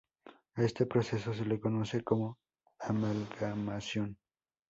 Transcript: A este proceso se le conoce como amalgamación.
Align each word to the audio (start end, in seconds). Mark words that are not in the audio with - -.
A 0.55 0.63
este 0.63 0.87
proceso 0.87 1.31
se 1.31 1.45
le 1.45 1.59
conoce 1.59 2.03
como 2.03 2.39
amalgamación. 2.79 4.17